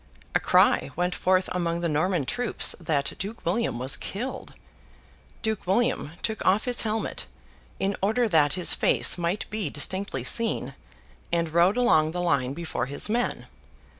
A 0.33 0.39
cry 0.39 0.89
went 0.95 1.13
forth 1.13 1.47
among 1.51 1.81
the 1.81 1.87
Norman 1.87 2.25
troops 2.25 2.73
that 2.79 3.13
Duke 3.19 3.45
William 3.45 3.77
was 3.77 3.95
killed. 3.95 4.55
Duke 5.43 5.67
William 5.67 6.13
took 6.23 6.43
off 6.43 6.65
his 6.65 6.81
helmet, 6.81 7.27
in 7.79 7.95
order 8.01 8.27
that 8.27 8.53
his 8.53 8.73
face 8.73 9.15
might 9.19 9.47
be 9.51 9.69
distinctly 9.69 10.23
seen, 10.23 10.73
and 11.31 11.53
rode 11.53 11.77
along 11.77 12.13
the 12.13 12.19
line 12.23 12.55
before 12.55 12.87
his 12.87 13.09
men. 13.09 13.45